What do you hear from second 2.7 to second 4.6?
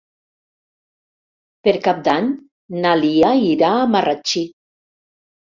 na Lia irà a Marratxí.